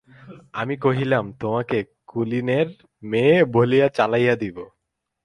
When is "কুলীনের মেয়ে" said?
2.05-3.37